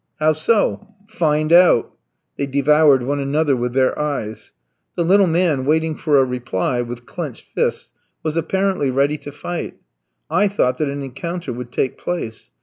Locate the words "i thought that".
10.27-10.89